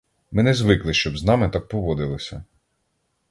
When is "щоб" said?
0.93-1.17